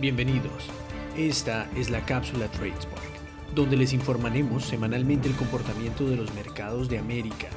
Bienvenidos. 0.00 0.64
Esta 1.14 1.68
es 1.76 1.90
la 1.90 2.06
cápsula 2.06 2.50
Tradespark, 2.50 3.02
donde 3.54 3.76
les 3.76 3.92
informaremos 3.92 4.64
semanalmente 4.64 5.28
el 5.28 5.36
comportamiento 5.36 6.08
de 6.08 6.16
los 6.16 6.32
mercados 6.32 6.88
de 6.88 6.98
América. 6.98 7.48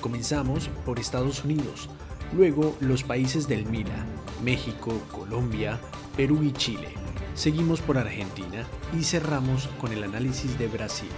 Comenzamos 0.00 0.70
por 0.86 0.98
Estados 0.98 1.44
Unidos, 1.44 1.90
luego 2.32 2.74
los 2.80 3.02
países 3.02 3.46
del 3.48 3.66
MILA, 3.66 4.06
México, 4.42 4.98
Colombia, 5.12 5.78
Perú 6.16 6.42
y 6.42 6.52
Chile. 6.52 6.88
Seguimos 7.34 7.82
por 7.82 7.98
Argentina 7.98 8.64
y 8.98 9.04
cerramos 9.04 9.68
con 9.78 9.92
el 9.92 10.02
análisis 10.02 10.58
de 10.58 10.68
Brasil. 10.68 11.10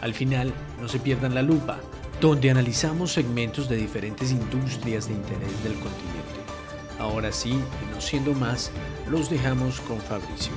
Al 0.00 0.14
final, 0.14 0.52
no 0.80 0.88
se 0.88 0.98
pierdan 0.98 1.36
la 1.36 1.42
lupa, 1.42 1.78
donde 2.20 2.50
analizamos 2.50 3.12
segmentos 3.12 3.68
de 3.68 3.76
diferentes 3.76 4.32
industrias 4.32 5.06
de 5.06 5.14
interés 5.14 5.62
del 5.62 5.74
continente. 5.74 6.34
Ahora 6.98 7.32
sí, 7.32 7.60
no 7.90 8.00
siendo 8.00 8.32
más, 8.34 8.70
los 9.08 9.28
dejamos 9.28 9.80
con 9.80 9.98
Fabricio. 9.98 10.52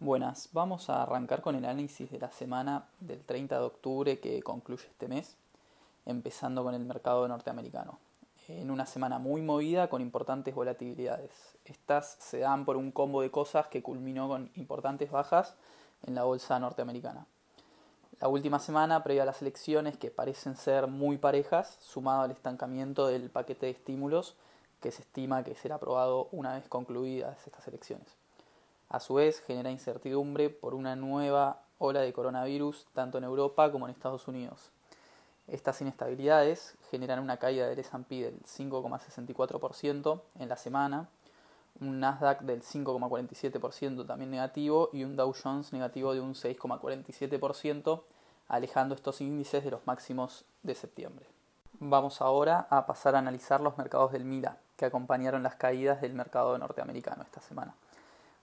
Buenas, 0.00 0.48
vamos 0.52 0.88
a 0.88 1.02
arrancar 1.02 1.42
con 1.42 1.54
el 1.54 1.66
análisis 1.66 2.10
de 2.10 2.18
la 2.18 2.30
semana 2.30 2.88
del 3.00 3.22
30 3.22 3.58
de 3.58 3.64
octubre 3.64 4.20
que 4.20 4.42
concluye 4.42 4.86
este 4.86 5.06
mes, 5.06 5.36
empezando 6.06 6.64
con 6.64 6.74
el 6.74 6.84
mercado 6.84 7.28
norteamericano. 7.28 7.98
En 8.48 8.70
una 8.70 8.86
semana 8.86 9.18
muy 9.18 9.42
movida 9.42 9.90
con 9.90 10.00
importantes 10.00 10.54
volatilidades. 10.54 11.30
Estas 11.66 12.16
se 12.18 12.38
dan 12.38 12.64
por 12.64 12.78
un 12.78 12.90
combo 12.90 13.20
de 13.20 13.30
cosas 13.30 13.66
que 13.66 13.82
culminó 13.82 14.28
con 14.28 14.50
importantes 14.54 15.10
bajas 15.10 15.56
en 16.04 16.14
la 16.14 16.24
bolsa 16.24 16.58
norteamericana. 16.58 17.26
La 18.20 18.26
última 18.26 18.58
semana, 18.58 19.04
previa 19.04 19.22
a 19.22 19.26
las 19.26 19.42
elecciones, 19.42 19.96
que 19.96 20.10
parecen 20.10 20.56
ser 20.56 20.88
muy 20.88 21.18
parejas, 21.18 21.78
sumado 21.80 22.22
al 22.22 22.32
estancamiento 22.32 23.06
del 23.06 23.30
paquete 23.30 23.66
de 23.66 23.72
estímulos 23.72 24.34
que 24.80 24.90
se 24.90 25.02
estima 25.02 25.44
que 25.44 25.54
será 25.54 25.76
aprobado 25.76 26.28
una 26.32 26.54
vez 26.54 26.68
concluidas 26.68 27.46
estas 27.46 27.66
elecciones. 27.68 28.08
A 28.88 28.98
su 28.98 29.14
vez, 29.14 29.40
genera 29.40 29.70
incertidumbre 29.70 30.50
por 30.50 30.74
una 30.74 30.96
nueva 30.96 31.62
ola 31.78 32.00
de 32.00 32.12
coronavirus 32.12 32.86
tanto 32.92 33.18
en 33.18 33.24
Europa 33.24 33.70
como 33.70 33.86
en 33.86 33.92
Estados 33.92 34.26
Unidos. 34.26 34.70
Estas 35.46 35.80
inestabilidades 35.80 36.74
generan 36.90 37.20
una 37.20 37.36
caída 37.36 37.68
del 37.68 37.78
S&P 37.78 38.16
del 38.16 38.40
5,64% 38.42 40.20
en 40.40 40.48
la 40.48 40.56
semana, 40.56 41.08
un 41.80 42.00
Nasdaq 42.00 42.42
del 42.42 42.62
5,47% 42.62 44.06
también 44.06 44.30
negativo 44.30 44.90
y 44.92 45.04
un 45.04 45.16
Dow 45.16 45.32
Jones 45.32 45.72
negativo 45.72 46.14
de 46.14 46.20
un 46.20 46.34
6,47%, 46.34 48.02
alejando 48.48 48.94
estos 48.94 49.20
índices 49.20 49.64
de 49.64 49.70
los 49.70 49.86
máximos 49.86 50.44
de 50.62 50.74
septiembre. 50.74 51.26
Vamos 51.80 52.20
ahora 52.20 52.66
a 52.70 52.86
pasar 52.86 53.14
a 53.14 53.18
analizar 53.18 53.60
los 53.60 53.78
mercados 53.78 54.12
del 54.12 54.24
MILA, 54.24 54.56
que 54.76 54.86
acompañaron 54.86 55.42
las 55.42 55.54
caídas 55.54 56.00
del 56.00 56.14
mercado 56.14 56.56
norteamericano 56.58 57.22
esta 57.22 57.40
semana. 57.40 57.74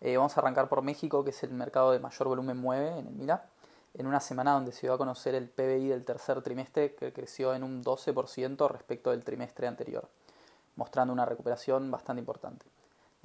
Eh, 0.02 0.16
vamos 0.17 0.38
a 0.38 0.41
arrancar 0.41 0.69
por 0.69 0.81
México, 0.81 1.23
que 1.23 1.31
es 1.31 1.44
el 1.44 1.52
mercado 1.52 1.91
de 1.91 2.00
mayor 2.00 2.28
volumen 2.28 2.58
mueve 2.58 2.97
en 2.97 3.08
el 3.08 3.13
MILA, 3.13 3.45
en 3.94 4.08
una 4.08 4.19
semana 4.19 4.53
donde 4.53 4.72
se 4.72 4.81
dio 4.88 4.94
a 4.94 4.97
conocer 4.97 5.36
el 5.36 5.50
PBI 5.50 5.88
del 5.88 6.06
tercer 6.06 6.41
trimestre 6.41 6.95
que 6.95 7.13
creció 7.13 7.53
en 7.53 7.63
un 7.63 7.83
12% 7.83 8.69
respecto 8.69 9.11
del 9.11 9.23
trimestre 9.23 9.67
anterior, 9.67 10.08
mostrando 10.75 11.13
una 11.13 11.25
recuperación 11.25 11.89
bastante 11.89 12.19
importante. 12.19 12.66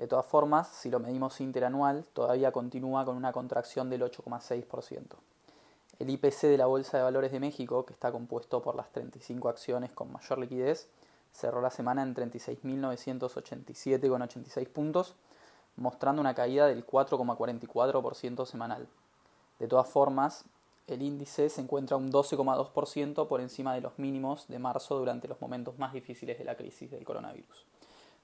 De 0.00 0.08
todas 0.08 0.24
formas, 0.24 0.68
si 0.68 0.88
lo 0.88 0.98
medimos 0.98 1.42
interanual, 1.42 2.06
todavía 2.14 2.52
continúa 2.52 3.04
con 3.04 3.18
una 3.18 3.34
contracción 3.34 3.90
del 3.90 4.00
8,6%. 4.00 5.16
El 5.98 6.08
IPC 6.08 6.44
de 6.44 6.56
la 6.56 6.64
Bolsa 6.64 6.96
de 6.96 7.02
Valores 7.02 7.32
de 7.32 7.38
México, 7.38 7.84
que 7.84 7.92
está 7.92 8.10
compuesto 8.10 8.62
por 8.62 8.76
las 8.76 8.90
35 8.92 9.50
acciones 9.50 9.92
con 9.92 10.10
mayor 10.10 10.38
liquidez, 10.38 10.88
cerró 11.32 11.60
la 11.60 11.68
semana 11.68 12.02
en 12.02 12.14
36.987,86 12.14 14.68
puntos, 14.70 15.16
mostrando 15.76 16.22
una 16.22 16.34
caída 16.34 16.66
del 16.66 16.86
4,44% 16.86 18.46
semanal. 18.46 18.88
De 19.58 19.68
todas 19.68 19.90
formas, 19.90 20.46
el 20.86 21.02
índice 21.02 21.50
se 21.50 21.60
encuentra 21.60 21.98
un 21.98 22.10
12,2% 22.10 23.28
por 23.28 23.42
encima 23.42 23.74
de 23.74 23.82
los 23.82 23.98
mínimos 23.98 24.48
de 24.48 24.60
marzo 24.60 24.98
durante 24.98 25.28
los 25.28 25.42
momentos 25.42 25.78
más 25.78 25.92
difíciles 25.92 26.38
de 26.38 26.44
la 26.44 26.56
crisis 26.56 26.90
del 26.90 27.04
coronavirus. 27.04 27.66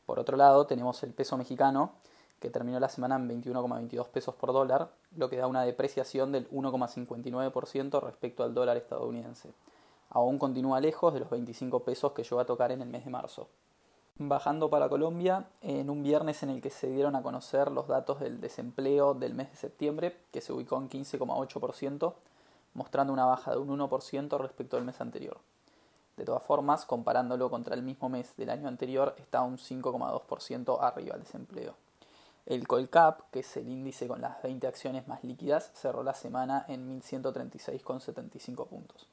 Por 0.07 0.19
otro 0.21 0.37
lado, 0.37 0.67
tenemos 0.67 1.03
el 1.03 1.13
peso 1.13 1.37
mexicano, 1.37 1.93
que 2.41 2.51
terminó 2.51 2.79
la 2.79 2.89
semana 2.89 3.17
en 3.17 3.29
21,22 3.29 4.09
pesos 4.09 4.35
por 4.35 4.53
dólar, 4.53 4.91
lo 5.17 5.29
que 5.29 5.37
da 5.37 5.47
una 5.47 5.63
depreciación 5.63 6.33
del 6.33 6.49
1,59% 6.51 8.01
respecto 8.03 8.45
al 8.45 8.55
dólar 8.55 8.77
estadounidense. 8.77 9.53
Aún 10.11 10.39
continúa 10.39 10.81
lejos 10.81 11.13
de 11.13 11.21
los 11.21 11.31
25 11.31 11.81
pesos 11.81 12.13
que 12.13 12.23
llegó 12.23 12.41
a 12.41 12.47
tocar 12.47 12.73
en 12.73 12.83
el 12.83 12.89
mes 12.89 13.05
de 13.05 13.11
marzo. 13.11 13.49
Bajando 14.19 14.71
para 14.71 14.89
Colombia, 14.89 15.47
en 15.61 15.91
un 15.91 16.03
viernes 16.03 16.43
en 16.43 16.51
el 16.51 16.63
que 16.63 16.71
se 16.71 16.89
dieron 16.89 17.17
a 17.17 17.23
conocer 17.23 17.71
los 17.71 17.87
datos 17.87 18.21
del 18.21 18.41
desempleo 18.41 19.13
del 19.13 19.35
mes 19.35 19.51
de 19.51 19.57
septiembre, 19.57 20.17
que 20.33 20.41
se 20.41 20.53
ubicó 20.53 20.77
en 20.79 20.89
15,8%, 20.89 22.15
mostrando 22.75 23.13
una 23.13 23.27
baja 23.27 23.51
de 23.51 23.59
un 23.59 23.69
1% 23.69 24.39
respecto 24.39 24.77
al 24.77 24.85
mes 24.85 25.01
anterior. 25.01 25.39
De 26.17 26.25
todas 26.25 26.43
formas, 26.43 26.87
comparándolo 26.87 27.51
contra 27.51 27.75
el 27.75 27.83
mismo 27.83 28.09
mes 28.09 28.37
del 28.37 28.51
año 28.51 28.69
anterior, 28.69 29.15
está 29.19 29.43
un 29.43 29.59
5,2% 29.59 30.79
arriba 30.81 31.15
el 31.15 31.23
desempleo. 31.23 31.75
El 32.47 32.69
Colcap, 32.69 33.23
que 33.33 33.41
es 33.41 33.57
el 33.57 33.69
índice 33.69 34.07
con 34.07 34.21
las 34.21 34.41
20 34.43 34.67
acciones 34.67 35.09
más 35.09 35.25
líquidas, 35.25 35.71
cerró 35.75 36.03
la 36.03 36.15
semana 36.15 36.65
en 36.69 37.01
1.136,75 37.01 38.67
puntos. 38.67 39.09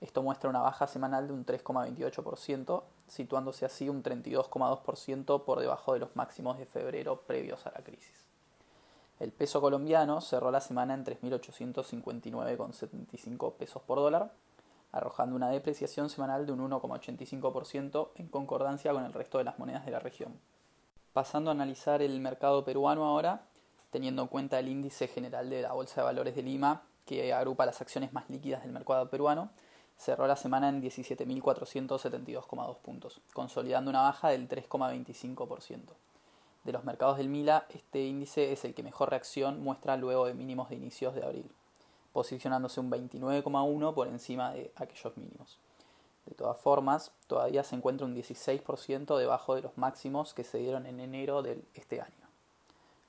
Esto 0.00 0.22
muestra 0.22 0.48
una 0.48 0.60
baja 0.60 0.86
semanal 0.86 1.26
de 1.26 1.34
un 1.34 1.44
3,28%, 1.44 2.82
situándose 3.08 3.66
así 3.66 3.88
un 3.88 4.02
32,2% 4.02 5.44
por 5.44 5.60
debajo 5.60 5.92
de 5.92 5.98
los 5.98 6.16
máximos 6.16 6.58
de 6.58 6.66
febrero 6.66 7.22
previos 7.26 7.66
a 7.66 7.72
la 7.72 7.84
crisis. 7.84 8.28
El 9.20 9.32
peso 9.32 9.60
colombiano 9.60 10.20
cerró 10.20 10.50
la 10.50 10.60
semana 10.60 10.94
en 10.94 11.04
3.859,75 11.04 13.54
pesos 13.54 13.82
por 13.82 13.98
dólar, 13.98 14.32
arrojando 14.92 15.36
una 15.36 15.50
depreciación 15.50 16.08
semanal 16.10 16.46
de 16.46 16.52
un 16.52 16.70
1,85% 16.70 18.10
en 18.16 18.28
concordancia 18.28 18.92
con 18.92 19.04
el 19.04 19.12
resto 19.12 19.38
de 19.38 19.44
las 19.44 19.58
monedas 19.58 19.84
de 19.84 19.90
la 19.90 20.00
región. 20.00 20.38
Pasando 21.12 21.50
a 21.50 21.54
analizar 21.54 22.00
el 22.02 22.20
mercado 22.20 22.64
peruano 22.64 23.04
ahora, 23.04 23.42
teniendo 23.90 24.22
en 24.22 24.28
cuenta 24.28 24.58
el 24.58 24.68
índice 24.68 25.08
general 25.08 25.50
de 25.50 25.62
la 25.62 25.72
Bolsa 25.72 26.00
de 26.00 26.06
Valores 26.06 26.34
de 26.34 26.42
Lima, 26.42 26.82
que 27.06 27.32
agrupa 27.32 27.66
las 27.66 27.80
acciones 27.80 28.12
más 28.12 28.28
líquidas 28.28 28.62
del 28.62 28.72
mercado 28.72 29.08
peruano, 29.08 29.50
cerró 29.96 30.26
la 30.26 30.36
semana 30.36 30.68
en 30.68 30.82
17.472,2 30.82 32.76
puntos, 32.76 33.20
consolidando 33.32 33.90
una 33.90 34.02
baja 34.02 34.28
del 34.28 34.48
3,25%. 34.48 35.80
De 36.64 36.72
los 36.72 36.84
mercados 36.84 37.16
del 37.16 37.28
Mila, 37.28 37.66
este 37.70 38.04
índice 38.04 38.52
es 38.52 38.64
el 38.64 38.74
que 38.74 38.82
mejor 38.82 39.10
reacción 39.10 39.62
muestra 39.62 39.96
luego 39.96 40.26
de 40.26 40.34
mínimos 40.34 40.68
de 40.68 40.76
inicios 40.76 41.14
de 41.14 41.24
abril 41.24 41.50
posicionándose 42.12 42.80
un 42.80 42.90
29,1 42.90 43.94
por 43.94 44.08
encima 44.08 44.52
de 44.52 44.72
aquellos 44.76 45.16
mínimos. 45.16 45.58
De 46.26 46.34
todas 46.34 46.58
formas, 46.58 47.10
todavía 47.26 47.64
se 47.64 47.74
encuentra 47.74 48.06
un 48.06 48.14
16% 48.14 49.16
debajo 49.16 49.54
de 49.54 49.62
los 49.62 49.78
máximos 49.78 50.34
que 50.34 50.44
se 50.44 50.58
dieron 50.58 50.84
en 50.84 51.00
enero 51.00 51.42
de 51.42 51.62
este 51.74 52.02
año. 52.02 52.12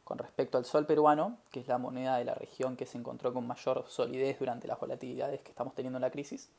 Con 0.05 0.17
respecto 0.17 0.57
al 0.57 0.65
sol 0.65 0.85
peruano, 0.85 1.37
que 1.51 1.59
es 1.59 1.67
la 1.67 1.77
moneda 1.77 2.17
de 2.17 2.23
la 2.23 2.33
región 2.33 2.77
que 2.77 2.85
se 2.85 2.97
encontró 2.97 3.33
con 3.33 3.45
mayor 3.45 3.85
solidez 3.89 4.39
durante 4.39 4.67
las 4.67 4.79
volatilidades 4.79 5.41
que 5.41 5.51
estamos 5.51 5.75
teniendo 5.75 5.97
en 5.97 6.01
la 6.01 6.11
crisis, 6.11 6.49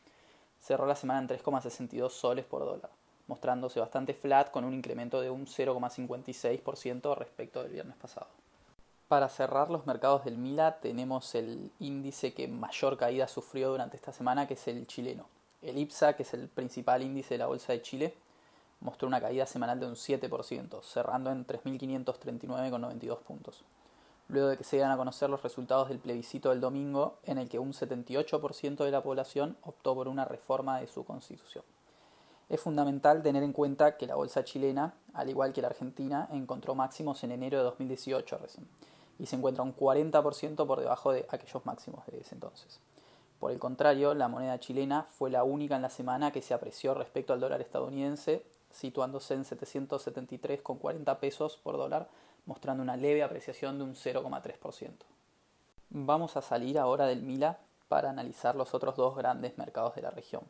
cerró 0.61 0.87
la 0.87 0.97
semana 0.97 1.21
en 1.21 1.29
3,62 1.29 2.11
soles 2.11 2.45
por 2.45 2.65
dólar, 2.65 2.91
mostrándose 3.27 3.81
bastante 3.81 4.13
flat 4.13 4.51
con 4.51 4.65
un 4.65 4.75
incremento 4.75 5.21
de 5.21 5.31
un 5.31 5.47
0,56% 5.47 7.17
respecto 7.17 7.63
del 7.63 7.73
viernes 7.73 7.97
pasado. 7.97 8.29
Para 9.11 9.29
cerrar 9.29 9.71
los 9.71 9.87
mercados 9.87 10.25
del 10.25 10.39
MILA 10.39 10.79
tenemos 10.79 11.35
el 11.35 11.73
índice 11.81 12.33
que 12.33 12.47
mayor 12.47 12.97
caída 12.97 13.27
sufrió 13.27 13.71
durante 13.71 13.97
esta 13.97 14.13
semana, 14.13 14.47
que 14.47 14.55
es 14.55 14.69
el 14.69 14.87
chileno. 14.87 15.27
El 15.63 15.79
IPSA, 15.79 16.15
que 16.15 16.23
es 16.23 16.33
el 16.33 16.47
principal 16.47 17.03
índice 17.03 17.35
de 17.35 17.39
la 17.39 17.49
Bolsa 17.49 17.73
de 17.73 17.83
Chile, 17.83 18.15
mostró 18.79 19.09
una 19.09 19.21
caída 19.21 19.47
semanal 19.47 19.81
de 19.81 19.87
un 19.87 19.97
7%, 19.97 20.81
cerrando 20.85 21.33
en 21.33 21.45
3.539,92 21.45 23.19
puntos. 23.19 23.65
Luego 24.29 24.47
de 24.47 24.57
que 24.57 24.63
se 24.63 24.77
dieran 24.77 24.93
a 24.93 24.97
conocer 24.97 25.29
los 25.29 25.43
resultados 25.43 25.89
del 25.89 25.99
plebiscito 25.99 26.51
del 26.51 26.61
domingo, 26.61 27.19
en 27.25 27.39
el 27.39 27.49
que 27.49 27.59
un 27.59 27.73
78% 27.73 28.85
de 28.85 28.91
la 28.93 29.03
población 29.03 29.57
optó 29.63 29.97
por 29.97 30.07
una 30.07 30.25
reforma 30.25 30.79
de 30.79 30.87
su 30.87 31.05
constitución. 31.05 31.65
Es 32.49 32.61
fundamental 32.61 33.25
tener 33.25 33.43
en 33.43 33.53
cuenta 33.53 33.97
que 33.97 34.07
la 34.07 34.15
bolsa 34.15 34.45
chilena, 34.45 34.95
al 35.15 35.29
igual 35.29 35.53
que 35.53 35.63
la 35.63 35.69
argentina, 35.69 36.29
encontró 36.31 36.77
máximos 36.77 37.25
en 37.25 37.33
enero 37.33 37.59
de 37.59 37.65
2018 37.65 38.39
recién 38.39 38.69
y 39.21 39.27
se 39.27 39.37
encuentra 39.37 39.63
un 39.63 39.77
40% 39.77 40.67
por 40.67 40.81
debajo 40.81 41.13
de 41.13 41.27
aquellos 41.29 41.65
máximos 41.67 42.07
de 42.07 42.21
ese 42.21 42.35
entonces. 42.35 42.81
Por 43.39 43.53
el 43.53 43.59
contrario, 43.59 44.15
la 44.15 44.29
moneda 44.29 44.59
chilena 44.59 45.03
fue 45.03 45.31
la 45.31 45.45
única 45.45 45.77
en 45.77 45.83
la 45.83 45.91
semana 45.91 46.33
que 46.33 46.43
se 46.43 46.55
apreció 46.55 46.95
respecto 46.95 47.33
al 47.33 47.41
dólar 47.41 47.61
estadounidense, 47.61 48.43
situándose 48.71 49.35
en 49.35 49.45
773,40 49.45 51.19
pesos 51.19 51.59
por 51.59 51.77
dólar, 51.77 52.09
mostrando 52.47 52.83
una 52.83 52.97
leve 52.97 53.23
apreciación 53.23 53.79
de 53.79 53.85
un 53.85 53.95
0,3%. 53.95 54.91
Vamos 55.91 56.37
a 56.37 56.43
salir 56.43 56.79
ahora 56.79 57.07
del 57.07 57.23
Mila 57.23 57.59
para 57.89 58.11
analizar 58.11 58.57
los 58.57 58.75
otros 58.75 58.97
dos 58.97 59.17
grandes 59.17 59.59
mercados 59.59 59.95
de 59.97 60.03
la 60.03 60.11
región. 60.11 60.43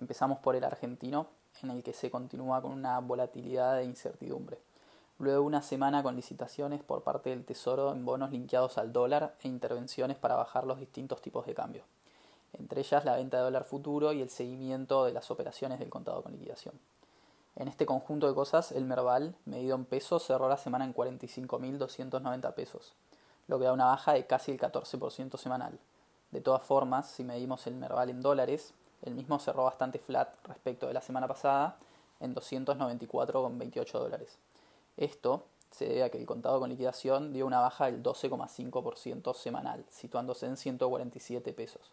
Empezamos 0.00 0.38
por 0.38 0.56
el 0.56 0.64
argentino, 0.64 1.28
en 1.62 1.70
el 1.70 1.82
que 1.82 1.92
se 1.92 2.10
continúa 2.10 2.62
con 2.62 2.72
una 2.72 2.98
volatilidad 2.98 3.80
e 3.80 3.84
incertidumbre 3.84 4.58
luego 5.22 5.44
una 5.44 5.62
semana 5.62 6.02
con 6.02 6.16
licitaciones 6.16 6.82
por 6.82 7.04
parte 7.04 7.30
del 7.30 7.44
Tesoro 7.44 7.92
en 7.92 8.04
bonos 8.04 8.32
linkeados 8.32 8.76
al 8.76 8.92
dólar 8.92 9.36
e 9.40 9.46
intervenciones 9.46 10.16
para 10.16 10.34
bajar 10.34 10.66
los 10.66 10.80
distintos 10.80 11.22
tipos 11.22 11.46
de 11.46 11.54
cambio, 11.54 11.84
entre 12.58 12.80
ellas 12.80 13.04
la 13.04 13.14
venta 13.14 13.36
de 13.36 13.44
dólar 13.44 13.62
futuro 13.62 14.12
y 14.12 14.20
el 14.20 14.30
seguimiento 14.30 15.04
de 15.04 15.12
las 15.12 15.30
operaciones 15.30 15.78
del 15.78 15.90
contado 15.90 16.24
con 16.24 16.32
liquidación. 16.32 16.74
En 17.54 17.68
este 17.68 17.86
conjunto 17.86 18.26
de 18.26 18.34
cosas, 18.34 18.72
el 18.72 18.84
Merval, 18.84 19.36
medido 19.44 19.76
en 19.76 19.84
pesos, 19.84 20.26
cerró 20.26 20.48
la 20.48 20.56
semana 20.56 20.84
en 20.84 20.92
45.290 20.92 22.54
pesos, 22.54 22.94
lo 23.46 23.60
que 23.60 23.66
da 23.66 23.72
una 23.72 23.86
baja 23.86 24.14
de 24.14 24.26
casi 24.26 24.50
el 24.50 24.58
14% 24.58 25.36
semanal. 25.36 25.78
De 26.32 26.40
todas 26.40 26.64
formas, 26.64 27.08
si 27.08 27.22
medimos 27.22 27.68
el 27.68 27.76
Merval 27.76 28.10
en 28.10 28.22
dólares, 28.22 28.74
el 29.02 29.14
mismo 29.14 29.38
cerró 29.38 29.64
bastante 29.64 30.00
flat 30.00 30.34
respecto 30.48 30.88
de 30.88 30.94
la 30.94 31.00
semana 31.00 31.28
pasada 31.28 31.76
en 32.18 32.34
294,28 32.34 33.92
dólares. 33.92 34.36
Esto 34.96 35.46
se 35.70 35.86
debe 35.86 36.04
a 36.04 36.10
que 36.10 36.18
el 36.18 36.26
contado 36.26 36.60
con 36.60 36.68
liquidación 36.68 37.32
dio 37.32 37.46
una 37.46 37.60
baja 37.60 37.86
del 37.86 38.02
12,5% 38.02 39.34
semanal, 39.34 39.84
situándose 39.88 40.46
en 40.46 40.56
147 40.56 41.52
pesos. 41.52 41.90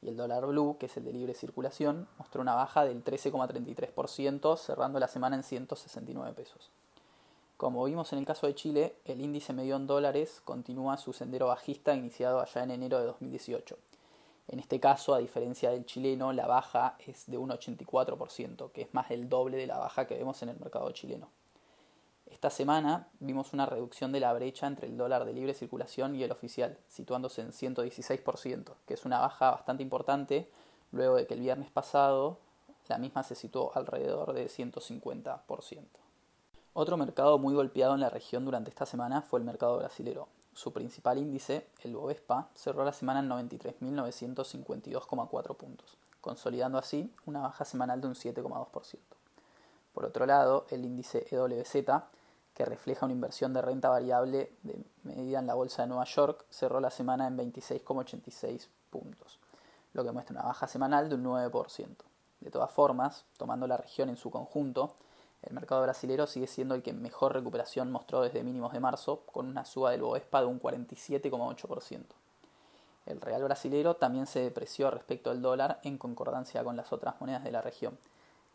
Y 0.00 0.08
el 0.08 0.16
dólar 0.16 0.46
blue, 0.46 0.76
que 0.78 0.86
es 0.86 0.96
el 0.96 1.04
de 1.04 1.12
libre 1.12 1.34
circulación, 1.34 2.08
mostró 2.18 2.40
una 2.40 2.54
baja 2.54 2.84
del 2.84 3.04
13,33%, 3.04 4.56
cerrando 4.56 4.98
la 4.98 5.08
semana 5.08 5.36
en 5.36 5.42
169 5.42 6.32
pesos. 6.34 6.70
Como 7.56 7.84
vimos 7.84 8.12
en 8.12 8.20
el 8.20 8.24
caso 8.24 8.46
de 8.46 8.54
Chile, 8.54 8.94
el 9.04 9.20
índice 9.20 9.52
medio 9.52 9.76
en 9.76 9.88
dólares 9.88 10.40
continúa 10.44 10.96
su 10.96 11.12
sendero 11.12 11.48
bajista 11.48 11.94
iniciado 11.94 12.40
allá 12.40 12.62
en 12.62 12.70
enero 12.70 13.00
de 13.00 13.06
2018. 13.06 13.76
En 14.46 14.60
este 14.60 14.78
caso, 14.78 15.12
a 15.12 15.18
diferencia 15.18 15.70
del 15.70 15.84
chileno, 15.84 16.32
la 16.32 16.46
baja 16.46 16.96
es 17.04 17.26
de 17.26 17.36
un 17.36 17.50
84%, 17.50 18.70
que 18.70 18.82
es 18.82 18.94
más 18.94 19.08
del 19.08 19.28
doble 19.28 19.56
de 19.56 19.66
la 19.66 19.78
baja 19.78 20.06
que 20.06 20.16
vemos 20.16 20.40
en 20.42 20.50
el 20.50 20.58
mercado 20.58 20.90
chileno. 20.92 21.28
Esta 22.30 22.50
semana 22.50 23.08
vimos 23.20 23.52
una 23.52 23.66
reducción 23.66 24.12
de 24.12 24.20
la 24.20 24.32
brecha 24.32 24.66
entre 24.66 24.86
el 24.86 24.96
dólar 24.96 25.24
de 25.24 25.32
libre 25.32 25.54
circulación 25.54 26.14
y 26.14 26.22
el 26.22 26.32
oficial, 26.32 26.78
situándose 26.88 27.42
en 27.42 27.52
116%, 27.52 28.74
que 28.86 28.94
es 28.94 29.04
una 29.04 29.18
baja 29.18 29.50
bastante 29.50 29.82
importante 29.82 30.50
luego 30.92 31.16
de 31.16 31.26
que 31.26 31.34
el 31.34 31.40
viernes 31.40 31.70
pasado 31.70 32.38
la 32.88 32.98
misma 32.98 33.22
se 33.22 33.34
situó 33.34 33.72
alrededor 33.74 34.32
de 34.32 34.46
150%. 34.46 35.82
Otro 36.72 36.96
mercado 36.96 37.38
muy 37.38 37.54
golpeado 37.54 37.94
en 37.94 38.00
la 38.00 38.10
región 38.10 38.44
durante 38.44 38.70
esta 38.70 38.86
semana 38.86 39.22
fue 39.22 39.40
el 39.40 39.44
mercado 39.44 39.78
brasilero. 39.78 40.28
Su 40.54 40.72
principal 40.72 41.18
índice, 41.18 41.66
el 41.82 41.96
Bovespa, 41.96 42.48
cerró 42.54 42.84
la 42.84 42.92
semana 42.92 43.18
en 43.20 43.28
93.952,4 43.28 45.56
puntos, 45.56 45.96
consolidando 46.20 46.78
así 46.78 47.12
una 47.26 47.40
baja 47.40 47.64
semanal 47.64 48.00
de 48.00 48.06
un 48.08 48.14
7,2%. 48.14 48.98
Por 49.92 50.04
otro 50.04 50.26
lado, 50.26 50.66
el 50.70 50.84
índice 50.84 51.26
EWZ, 51.30 51.74
que 52.58 52.64
refleja 52.64 53.06
una 53.06 53.14
inversión 53.14 53.52
de 53.52 53.62
renta 53.62 53.88
variable 53.88 54.50
de 54.64 54.84
medida 55.04 55.38
en 55.38 55.46
la 55.46 55.54
bolsa 55.54 55.82
de 55.82 55.88
Nueva 55.88 56.02
York, 56.06 56.44
cerró 56.50 56.80
la 56.80 56.90
semana 56.90 57.28
en 57.28 57.38
26,86 57.38 58.66
puntos, 58.90 59.38
lo 59.92 60.02
que 60.02 60.10
muestra 60.10 60.34
una 60.34 60.48
baja 60.48 60.66
semanal 60.66 61.08
de 61.08 61.14
un 61.14 61.24
9%. 61.24 61.86
De 62.40 62.50
todas 62.50 62.72
formas, 62.72 63.26
tomando 63.36 63.68
la 63.68 63.76
región 63.76 64.08
en 64.08 64.16
su 64.16 64.32
conjunto, 64.32 64.96
el 65.42 65.54
mercado 65.54 65.82
brasilero 65.82 66.26
sigue 66.26 66.48
siendo 66.48 66.74
el 66.74 66.82
que 66.82 66.92
mejor 66.92 67.32
recuperación 67.32 67.92
mostró 67.92 68.22
desde 68.22 68.42
mínimos 68.42 68.72
de 68.72 68.80
marzo, 68.80 69.22
con 69.32 69.46
una 69.46 69.64
suba 69.64 69.92
del 69.92 70.02
Bovespa 70.02 70.40
de 70.40 70.46
un 70.46 70.60
47,8%. 70.60 72.02
El 73.06 73.20
real 73.20 73.44
brasilero 73.44 73.94
también 73.94 74.26
se 74.26 74.40
depreció 74.40 74.90
respecto 74.90 75.30
al 75.30 75.40
dólar 75.40 75.78
en 75.84 75.96
concordancia 75.96 76.64
con 76.64 76.76
las 76.76 76.92
otras 76.92 77.20
monedas 77.20 77.44
de 77.44 77.52
la 77.52 77.62
región. 77.62 77.96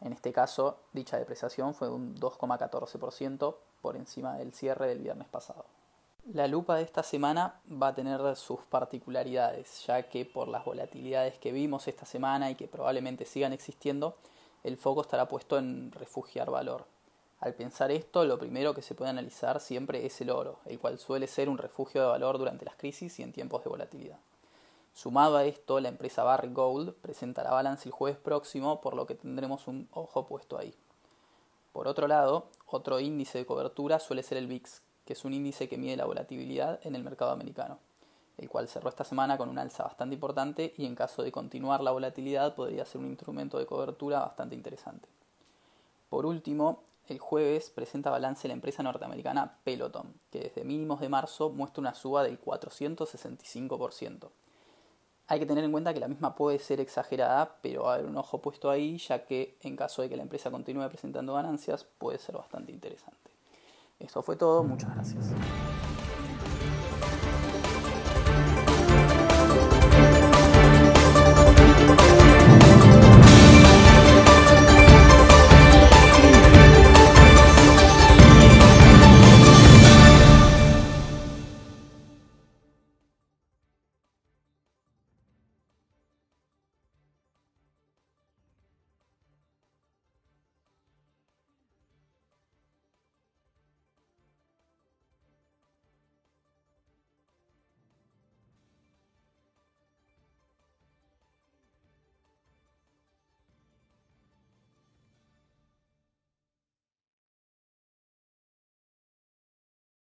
En 0.03 0.11
este 0.11 0.33
caso, 0.33 0.79
dicha 0.91 1.17
depreciación 1.17 1.73
fue 1.73 1.87
de 1.87 1.93
un 1.93 2.19
2,14% 2.19 3.55
por 3.81 3.95
encima 3.95 4.35
del 4.37 4.53
cierre 4.53 4.87
del 4.89 4.99
viernes 4.99 5.29
pasado. 5.29 5.65
La 6.33 6.47
lupa 6.47 6.75
de 6.75 6.83
esta 6.83 7.03
semana 7.03 7.61
va 7.69 7.87
a 7.87 7.95
tener 7.95 8.35
sus 8.35 8.59
particularidades, 8.69 9.85
ya 9.85 10.03
que 10.03 10.25
por 10.25 10.49
las 10.49 10.65
volatilidades 10.65 11.37
que 11.37 11.53
vimos 11.53 11.87
esta 11.87 12.05
semana 12.05 12.51
y 12.51 12.55
que 12.55 12.67
probablemente 12.67 13.25
sigan 13.25 13.53
existiendo, 13.53 14.17
el 14.63 14.77
foco 14.77 15.01
estará 15.01 15.27
puesto 15.27 15.57
en 15.57 15.91
refugiar 15.93 16.49
valor. 16.51 16.85
Al 17.39 17.53
pensar 17.53 17.91
esto, 17.91 18.25
lo 18.25 18.37
primero 18.37 18.73
que 18.73 18.81
se 18.81 18.95
puede 18.95 19.11
analizar 19.11 19.61
siempre 19.61 20.05
es 20.05 20.19
el 20.19 20.29
oro, 20.29 20.59
el 20.65 20.79
cual 20.79 20.99
suele 20.99 21.27
ser 21.27 21.47
un 21.47 21.57
refugio 21.57 22.01
de 22.01 22.07
valor 22.07 22.37
durante 22.37 22.65
las 22.65 22.75
crisis 22.75 23.19
y 23.19 23.23
en 23.23 23.33
tiempos 23.33 23.63
de 23.63 23.69
volatilidad. 23.69 24.17
Sumado 24.93 25.37
a 25.37 25.45
esto, 25.45 25.79
la 25.79 25.89
empresa 25.89 26.23
Barrick 26.23 26.53
Gold 26.53 26.93
presentará 26.95 27.51
balance 27.51 27.89
el 27.89 27.93
jueves 27.93 28.19
próximo, 28.19 28.81
por 28.81 28.95
lo 28.95 29.05
que 29.05 29.15
tendremos 29.15 29.67
un 29.67 29.87
ojo 29.91 30.25
puesto 30.25 30.57
ahí. 30.57 30.73
Por 31.71 31.87
otro 31.87 32.07
lado, 32.07 32.47
otro 32.67 32.99
índice 32.99 33.39
de 33.39 33.45
cobertura 33.45 33.99
suele 33.99 34.23
ser 34.23 34.37
el 34.37 34.47
VIX, 34.47 34.81
que 35.05 35.13
es 35.13 35.25
un 35.25 35.33
índice 35.33 35.67
que 35.67 35.77
mide 35.77 35.97
la 35.97 36.05
volatilidad 36.05 36.79
en 36.83 36.95
el 36.95 37.03
mercado 37.03 37.31
americano 37.31 37.79
el 38.37 38.49
cual 38.49 38.67
cerró 38.67 38.89
esta 38.89 39.03
semana 39.03 39.37
con 39.37 39.49
un 39.49 39.59
alza 39.59 39.83
bastante 39.83 40.15
importante 40.15 40.73
y 40.77 40.85
en 40.85 40.95
caso 40.95 41.23
de 41.23 41.31
continuar 41.31 41.81
la 41.81 41.91
volatilidad 41.91 42.55
podría 42.55 42.85
ser 42.85 43.01
un 43.01 43.07
instrumento 43.07 43.59
de 43.59 43.65
cobertura 43.65 44.19
bastante 44.19 44.55
interesante. 44.55 45.07
Por 46.09 46.25
último, 46.25 46.81
el 47.07 47.19
jueves 47.19 47.69
presenta 47.69 48.09
balance 48.09 48.47
la 48.47 48.53
empresa 48.53 48.81
norteamericana 48.81 49.57
Peloton, 49.63 50.13
que 50.31 50.39
desde 50.39 50.63
mínimos 50.63 50.99
de 50.99 51.09
marzo 51.09 51.49
muestra 51.49 51.81
una 51.81 51.93
suba 51.93 52.23
del 52.23 52.39
465%. 52.41 54.29
Hay 55.27 55.39
que 55.39 55.45
tener 55.45 55.63
en 55.63 55.71
cuenta 55.71 55.93
que 55.93 55.99
la 55.99 56.07
misma 56.07 56.35
puede 56.35 56.59
ser 56.59 56.81
exagerada, 56.81 57.57
pero 57.61 57.89
haber 57.89 58.05
un 58.05 58.17
ojo 58.17 58.41
puesto 58.41 58.69
ahí, 58.69 58.97
ya 58.97 59.25
que 59.25 59.57
en 59.61 59.75
caso 59.75 60.01
de 60.01 60.09
que 60.09 60.17
la 60.17 60.23
empresa 60.23 60.51
continúe 60.51 60.87
presentando 60.89 61.33
ganancias, 61.33 61.85
puede 61.97 62.19
ser 62.19 62.35
bastante 62.35 62.71
interesante. 62.71 63.31
Esto 63.99 64.21
fue 64.21 64.35
todo, 64.35 64.63
muchas 64.63 64.93
gracias. 64.93 65.31